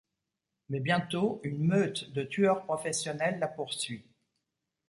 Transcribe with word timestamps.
Mais 0.69 0.79
bientôt 0.79 1.39
une 1.43 1.63
meute 1.63 2.11
de 2.11 2.23
tueurs 2.23 2.63
professionnels 2.65 3.37
la 3.37 3.47
poursuit... 3.47 4.03